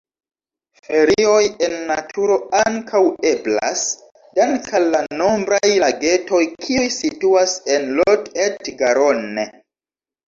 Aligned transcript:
Ferioj 0.85 1.41
en 1.65 1.75
naturo 1.89 2.37
ankaŭ 2.61 3.01
eblas, 3.33 3.83
dank'al 4.39 4.89
la 4.95 5.03
nombraj 5.21 5.63
lagetoj 5.87 6.43
kiuj 6.65 6.89
situas 6.97 7.57
en 7.77 7.89
Lot-et-Garonne. 8.01 9.49